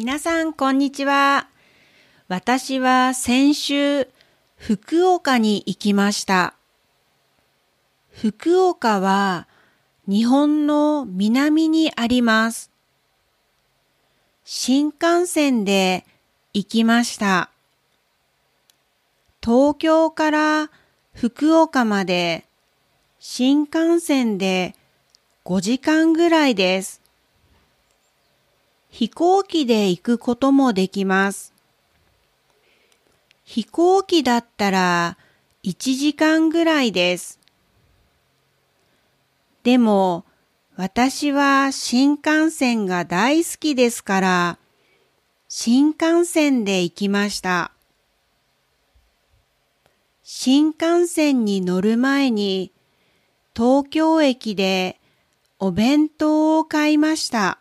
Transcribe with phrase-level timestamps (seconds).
[0.00, 1.48] 皆さん、こんにちは。
[2.28, 4.08] 私は先週、
[4.54, 6.54] 福岡に行きました。
[8.12, 9.48] 福岡は
[10.06, 12.70] 日本の南にあります。
[14.44, 16.06] 新幹線で
[16.54, 17.50] 行きました。
[19.42, 20.70] 東京から
[21.12, 22.44] 福岡まで
[23.18, 24.76] 新幹線で
[25.44, 27.07] 5時間ぐらいです。
[28.90, 31.52] 飛行機で行くこともできます。
[33.44, 35.16] 飛行機だったら
[35.64, 37.38] 1時間ぐらいです。
[39.62, 40.24] でも
[40.76, 44.58] 私は新幹線が大好きですから
[45.48, 47.72] 新幹線で行きました。
[50.22, 52.70] 新幹線に乗る前に
[53.56, 55.00] 東京駅で
[55.58, 57.58] お弁当を買いました。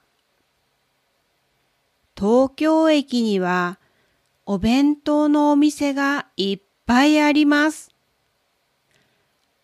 [2.18, 3.78] 東京駅には
[4.48, 7.92] お弁当のお店がいっぱいあります。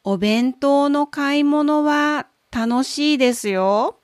[0.03, 3.97] お弁当の買い物は楽しいですよ。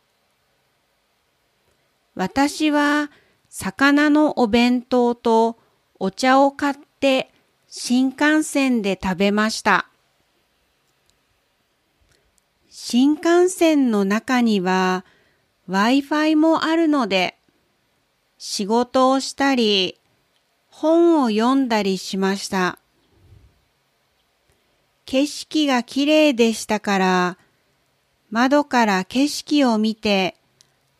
[2.16, 3.12] 私は
[3.50, 5.58] 魚のお弁当と
[6.00, 7.32] お茶を買って
[7.68, 9.90] 新幹線で食べました。
[12.70, 15.06] 新幹線の中には
[15.70, 17.39] Wi-Fi もあるので
[18.42, 20.00] 仕事をしたり
[20.70, 22.80] 本を読んだりしました。
[25.06, 27.38] 景色が綺麗でしたから
[28.32, 30.38] 窓から景色を見て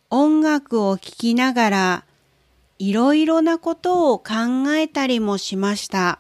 [0.10, 2.06] 音楽を聴きながら
[2.78, 6.20] いろいろなことを考えたりもしました。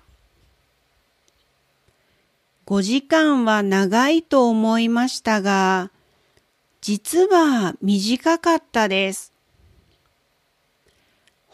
[2.65, 5.91] 5時間は長いと思いましたが、
[6.79, 9.33] 実は短かったです。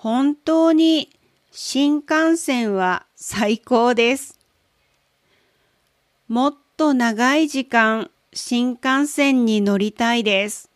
[0.06, 1.10] 本当に
[1.50, 4.40] 新幹線は最高です。
[6.28, 10.70] もっと長い時間新幹線に乗りたいです。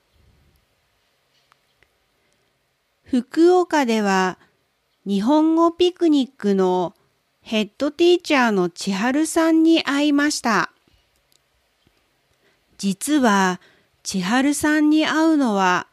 [3.03, 4.39] 福岡では
[5.05, 6.95] 日本語ピクニックの
[7.43, 10.71] ヘッドティーチャーの千春さんに会いました。
[12.79, 13.61] 実は
[14.01, 15.85] 千春さんに会うのは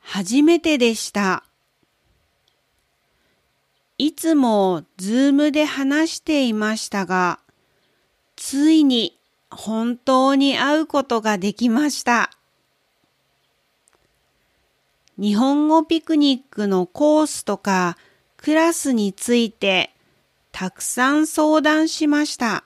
[0.00, 1.44] 初めてでした。
[4.04, 7.38] いつもズームで話していましたが、
[8.36, 9.18] ついに
[9.50, 12.30] 本当に会うことができました。
[15.18, 17.96] 日本語ピクニックのコースとか
[18.36, 19.90] クラスについて
[20.52, 22.64] たくさん相談しました。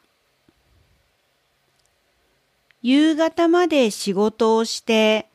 [2.83, 5.29] 夕方まで仕事をして、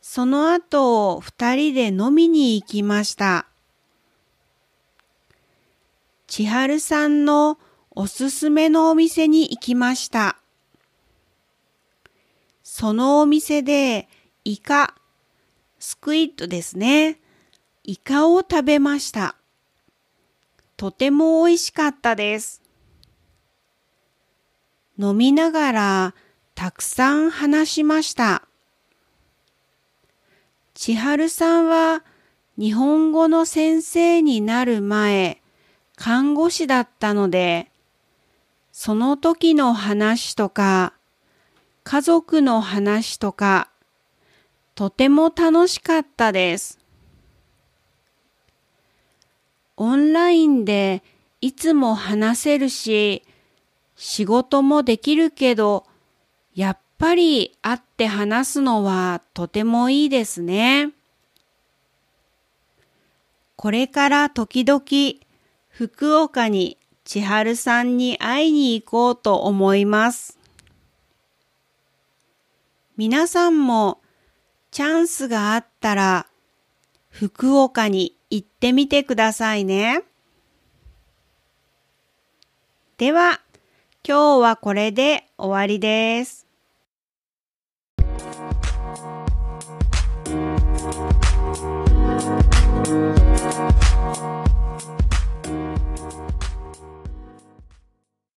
[0.00, 3.46] その後二人で飲みに行きました。
[6.36, 7.60] 千春さんの
[7.92, 10.36] おすすめのお店に行きました。
[12.64, 14.08] そのお店で
[14.44, 14.96] イカ、
[15.78, 17.20] スクイットですね。
[17.84, 19.36] イカを食べました。
[20.76, 22.62] とても美味しかったです。
[24.98, 26.14] 飲みながら
[26.56, 28.42] たくさん話しました。
[30.74, 32.02] 千春さんは
[32.58, 35.43] 日本語の先生になる前、
[35.96, 37.70] 看護師だったので、
[38.72, 40.94] その時の話とか、
[41.84, 43.70] 家族の話とか、
[44.74, 46.78] とても楽しかったです。
[49.76, 51.02] オンラインで
[51.40, 53.22] いつも話せるし、
[53.96, 55.86] 仕事もできるけど、
[56.54, 60.90] やっぱり会って話すのはとてもいいですね。
[63.56, 64.82] これから時々
[65.76, 70.38] 福岡に千春さんに会いに行こうと思います。
[72.96, 74.00] 皆さんも
[74.70, 76.26] チャンスがあったら
[77.08, 80.04] 福岡に行ってみてくださいね。
[82.96, 83.40] では、
[84.06, 86.43] 今日はこれで終わりです。